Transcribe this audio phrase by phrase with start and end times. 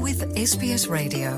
[0.00, 1.30] You're with SBS Radio.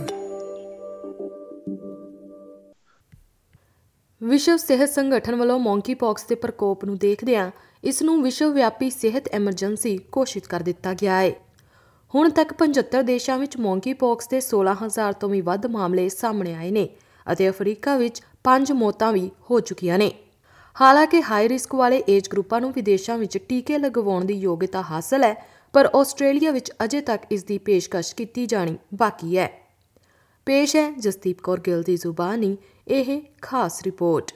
[4.21, 7.51] ਵਿਸ਼ਵ ਸਿਹਤ ਸੰਗਠਨ ਵੱਲੋਂ ਮੌਂਕੀਪੌਕਸ ਦੇ ਪ੍ਰਕੋਪ ਨੂੰ ਦੇਖਦਿਆਂ
[7.85, 11.33] ਇਸ ਨੂੰ ਵਿਸ਼ਵ ਵਿਆਪੀ ਸਿਹਤ ਐਮਰਜੈਂਸੀ ਘੋਸ਼ਿਤ ਕਰ ਦਿੱਤਾ ਗਿਆ ਹੈ
[12.15, 16.89] ਹੁਣ ਤੱਕ 75 ਦੇਸ਼ਾਂ ਵਿੱਚ ਮੌਂਕੀਪੌਕਸ ਦੇ 16000 ਤੋਂ ਵੀ ਵੱਧ ਮਾਮਲੇ ਸਾਹਮਣੇ ਆਏ ਨੇ
[17.27, 20.11] ਅਤੇ ਅਫਰੀਕਾ ਵਿੱਚ 5 ਮੌਤਾਂ ਵੀ ਹੋ ਚੁੱਕੀਆਂ ਨੇ
[20.77, 25.35] ਹਾਲਾਂਕਿ ਹਾਈ ਰਿਸਕ ਵਾਲੇ ਏਜ ਗਰੁੱਪਾਂ ਨੂੰ ਵਿਦੇਸ਼ਾਂ ਵਿੱਚ ਟੀਕੇ ਲਗਵਾਉਣ ਦੀ ਯੋਗਤਾ ਹਾਸਲ ਹੈ
[25.73, 29.51] ਪਰ ਆਸਟ੍ਰੇਲੀਆ ਵਿੱਚ ਅਜੇ ਤੱਕ ਇਸ ਦੀ ਪੇਸ਼ਕਸ਼ ਕੀਤੀ ਜਾਣੀ ਬਾਕੀ ਹੈ।
[30.47, 32.57] ਪੇਸ਼ ਹੈ ਜਸਦੀਪ ਕੌਰ ਗਿੱਲ ਦੀ ਜ਼ੁਬਾਨੀ,
[32.89, 34.33] ਇਹ ਖਾਸ ਰਿਪੋਰਟ।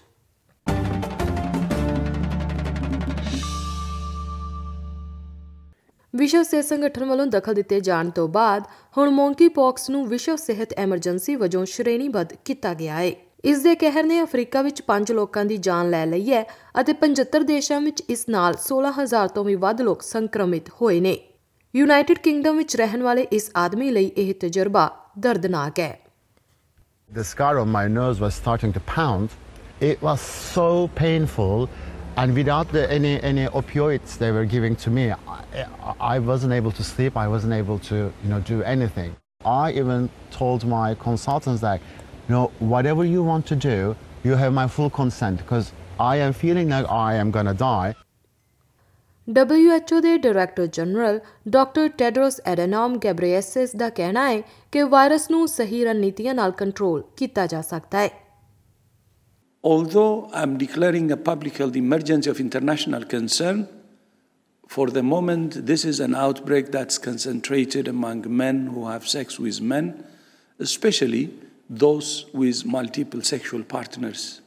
[6.15, 8.63] ਵਿਸ਼ਵ ਸਿਹਤ ਸੰਗਠਨ ਵੱਲੋਂ ਦਖਲ ਦਿੱਤੇ ਜਾਣ ਤੋਂ ਬਾਅਦ
[8.99, 13.13] ਹੁਣ ਮੌਂਕੀਪੌਕਸ ਨੂੰ ਵਿਸ਼ਵ ਸਿਹਤ ਐਮਰਜੈਂਸੀ ਵਜੋਂ ਸ਼੍ਰੇਣੀਬੱਧ ਕੀਤਾ ਗਿਆ ਹੈ।
[13.47, 16.43] ਇਸ ਦੇ ਕਹਿਰ ਨੇ ਅਫਰੀਕਾ ਵਿੱਚ 5 ਲੋਕਾਂ ਦੀ ਜਾਨ ਲੈ ਲਈ ਹੈ
[16.81, 21.13] ਅਤੇ 75 ਦੇਸ਼ਾਂ ਵਿੱਚ ਇਸ ਨਾਲ 16000 ਤੋਂ ਵੀ ਵੱਧ ਲੋਕ ਸੰਕਰਮਿਤ ਹੋਏ ਨੇ
[21.75, 24.89] ਯੂਨਾਈਟਿਡ ਕਿੰਗਡਮ ਵਿੱਚ ਰਹਿਣ ਵਾਲੇ ਇਸ ਆਦਮੀ ਲਈ ਇਹ ਤਜਰਬਾ
[25.27, 25.93] ਦਰਦਨਾਕ ਹੈ
[27.11, 29.37] The scar on my nose was starting to pound.
[29.89, 31.69] It was so painful,
[32.23, 35.39] and without the, any any opioids they were giving to me, I,
[36.09, 37.23] I wasn't able to sleep.
[37.25, 39.15] I wasn't able to you know do anything.
[39.45, 41.81] I even told my consultants that,
[42.28, 46.34] you know, whatever you want to do, you have my full consent because I am
[46.34, 47.94] feeling like I am gonna die.
[49.28, 55.84] WHO ਦੇ director general doctor Tedros Adhanom Ghebreyesus ਦਾ ਕਹਿਣਾ ਹੈ ਕਿ virus ਨੂੰ ਸਹੀ
[55.86, 58.10] ਰਣਨੀਤੀਆਂ ਨਾਲ control ਕੀਤਾ ਜਾ ਸਕਦਾ ਹੈ
[59.64, 63.60] Although I'm declaring a public health emergency of international concern,
[64.68, 69.62] for the moment, this is an outbreak that's concentrated among men who have sex with
[69.74, 69.92] men,
[70.60, 71.22] especially
[71.71, 74.41] those with multiple sexual partners.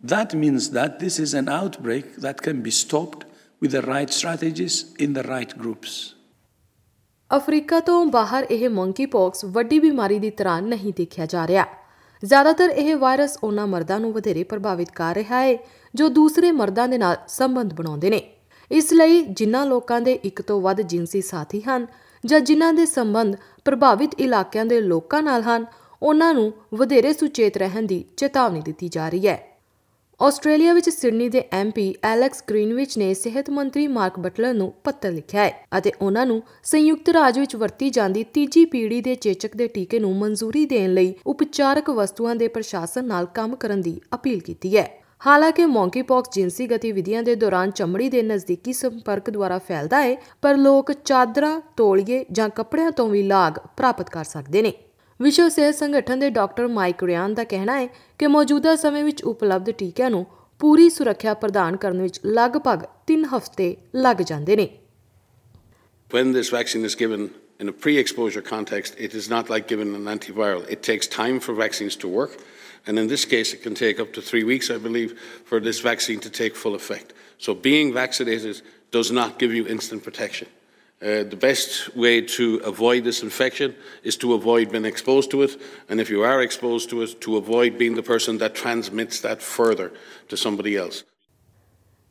[0.00, 3.24] That means that this is an outbreak that can be stopped
[3.62, 6.14] with the right strategies in the right groups.
[7.30, 11.64] Africa ਤੋਂ ਬਾਹਰ ਇਹ ਮੰਕੀਪੌਕਸ ਵੱਡੀ ਬਿਮਾਰੀ ਦੀ ਤਰ੍ਹਾਂ ਨਹੀਂ ਦੇਖਿਆ ਜਾ ਰਿਹਾ
[12.22, 15.56] ਜ਼ਿਆਦਾਤਰ ਇਹ ਵਾਇਰਸ ਉਹਨਾਂ ਮਰਦਾਂ ਨੂੰ ਵਧੇਰੇ ਪ੍ਰਭਾਵਿਤ ਕਰ ਰਿਹਾ ਹੈ,
[15.94, 18.22] ਜੋ ਦੂਸਰੇ ਮਰਦਾਂ ਦੇ ਨਾਲ ਸੰਬੰਧ ਬਣਾਉਂਦੇ ਨੇ
[18.70, 21.86] ਇਸ ਲਈ ਜਿਨ੍ਹਾਂ ਲੋਕਾਂ ਦੇ ਇੱਕ ਤੋਂ ਵੱਧ ਜਿਨਸੀ ਸਾਥੀ ਹਨ
[22.24, 25.66] ਜਾਂ ਜਿਨ੍ਹਾਂ ਦੇ ਸੰਬੰਧ ਪ੍ਰਭਾਵਿਤ ਇਲਾਕਿਆਂ ਦੇ ਲੋਕਾਂ ਨਾਲ ਹਨ
[26.02, 29.56] ਉਹਨਾਂ ਨੂੰ ਵਧੇਰੇ ਸੁਚੇਤ ਰਹਿਣ ਦੀ ਚੇਤਾਵਨੀ ਦਿੱਤੀ ਜਾ ਰਹੀ ਹੈ।
[30.22, 35.44] ਆਸਟ੍ਰੇਲੀਆ ਵਿੱਚ ਸਿਡਨੀ ਦੇ ਐਮਪੀ ਐਲੈਕਸ ਗ੍ਰੀਨਵਿਚ ਨੇ ਸਿਹਤ ਮੰਤਰੀ ਮਾਰਕ ਬਟਲਰ ਨੂੰ ਪੱਤਰ ਲਿਖਿਆ
[35.44, 39.98] ਹੈ ਅਤੇ ਉਹਨਾਂ ਨੂੰ ਸੰਯੁਕਤ ਰਾਜ ਵਿੱਚ ਵਰਤੀ ਜਾਂਦੀ ਤੀਜੀ ਪੀੜ੍ਹੀ ਦੇ ਚੇਚਕ ਦੇ ਟੀਕੇ
[39.98, 45.02] ਨੂੰ ਮਨਜ਼ੂਰੀ ਦੇਣ ਲਈ ਉਪਚਾਰਕ ਵਸਤੂਆਂ ਦੇ ਪ੍ਰਸ਼ਾਸਨ ਨਾਲ ਕੰਮ ਕਰਨ ਦੀ ਅਪੀਲ ਕੀਤੀ ਹੈ।
[45.26, 50.92] ਹਾਲਾਂਕਿ ਮੌਂਕੀਪੌਕਸ ਜਿੰਸੀ ਗਤੀਵਿਧੀਆਂ ਦੇ ਦੌਰਾਨ ਚਮੜੀ ਦੇ ਨਜ਼ਦੀਕੀ ਸੰਪਰਕ ਦੁਆਰਾ ਫੈਲਦਾ ਹੈ, ਪਰ ਲੋਕ
[50.92, 54.72] ਚਾਦਰਾਂ, ਤੋਲੀਏ ਜਾਂ ਕੱਪੜਿਆਂ ਤੋਂ ਵੀ ਲਾਗ ਪ੍ਰਾਪਤ ਕਰ ਸਕਦੇ ਨੇ।
[55.20, 57.86] ਵਿਸ਼ਵ ਸਿਹਤ ਸੰਗਠਨ ਦੇ ਡਾਕਟਰ ਮਾਈਕ ਰਿਆਨ ਦਾ ਕਹਿਣਾ ਹੈ
[58.18, 60.24] ਕਿ ਮੌਜੂਦਾ ਸਮੇਂ ਵਿੱਚ ਉਪਲਬਧ ਟੀਕਿਆਂ ਨੂੰ
[60.60, 64.68] ਪੂਰੀ ਸੁਰੱਖਿਆ ਪ੍ਰਦਾਨ ਕਰਨ ਵਿੱਚ ਲਗਭਗ 3 ਹਫ਼ਤੇ ਲੱਗ ਜਾਂਦੇ ਨੇ
[66.14, 67.22] When this vaccine is given
[67.62, 70.60] in a pre exposure context, it is not like giving an antiviral.
[70.74, 72.36] It takes time for vaccines to work.
[72.86, 75.14] And in this case, it can take up to three weeks, I believe,
[75.50, 77.16] for this vaccine to take full effect.
[77.46, 78.62] So being vaccinated
[78.98, 80.55] does not give you instant protection.
[81.02, 85.60] Uh, the best way to avoid this infection is to avoid being exposed to it,
[85.90, 89.42] and if you are exposed to it, to avoid being the person that transmits that
[89.42, 89.90] further
[90.28, 91.04] to somebody else.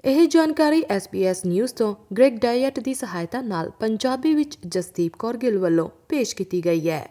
[0.05, 5.57] ਇਹ ਜਾਣਕਾਰੀ SBS news ਤੋਂ Greg Dyett ਦੀ ਸਹਾਇਤਾ ਨਾਲ ਪੰਜਾਬੀ ਵਿੱਚ ਜਸਦੀਪ ਕੌਰ ਗਿੱਲ
[5.57, 7.05] ਵੱਲੋਂ ਪੇਸ਼ ਕੀਤੀ ਗਈ ਹੈ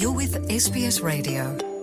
[0.00, 1.73] You're with SBS Radio.